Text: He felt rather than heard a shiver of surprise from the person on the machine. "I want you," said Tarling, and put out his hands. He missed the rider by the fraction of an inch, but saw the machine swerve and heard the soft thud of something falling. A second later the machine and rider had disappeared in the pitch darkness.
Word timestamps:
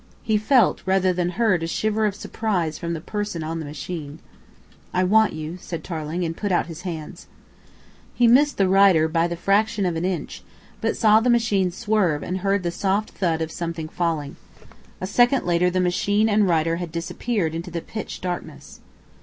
He 0.23 0.35
felt 0.39 0.81
rather 0.87 1.13
than 1.13 1.29
heard 1.37 1.61
a 1.61 1.67
shiver 1.67 2.07
of 2.07 2.15
surprise 2.15 2.79
from 2.79 2.93
the 2.93 2.99
person 3.01 3.43
on 3.43 3.59
the 3.59 3.65
machine. 3.65 4.17
"I 4.95 5.03
want 5.03 5.33
you," 5.33 5.59
said 5.61 5.83
Tarling, 5.83 6.23
and 6.25 6.35
put 6.35 6.51
out 6.51 6.65
his 6.65 6.81
hands. 6.81 7.27
He 8.15 8.27
missed 8.27 8.57
the 8.57 8.67
rider 8.67 9.07
by 9.07 9.27
the 9.27 9.35
fraction 9.35 9.85
of 9.85 9.95
an 9.95 10.03
inch, 10.03 10.41
but 10.81 10.97
saw 10.97 11.19
the 11.19 11.29
machine 11.29 11.69
swerve 11.69 12.23
and 12.23 12.39
heard 12.39 12.63
the 12.63 12.71
soft 12.71 13.11
thud 13.11 13.43
of 13.43 13.51
something 13.51 13.89
falling. 13.89 14.37
A 14.99 15.05
second 15.05 15.45
later 15.45 15.69
the 15.69 15.79
machine 15.79 16.27
and 16.29 16.47
rider 16.47 16.77
had 16.77 16.91
disappeared 16.91 17.53
in 17.53 17.61
the 17.61 17.79
pitch 17.79 18.21
darkness. 18.21 18.79